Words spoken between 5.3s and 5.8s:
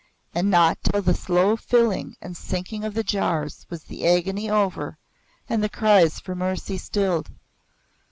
and the